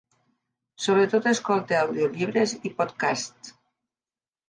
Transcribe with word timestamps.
Sobretot 0.85 1.29
escolta 1.33 1.79
àudiollibres 1.83 2.57
i 2.71 2.75
podcasts 2.83 3.57